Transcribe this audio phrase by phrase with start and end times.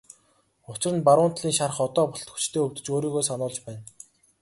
[0.71, 3.81] Учир нь баруун талын шарх одоо болтол хүчтэй өвдөж өөрийгөө сануулж байна.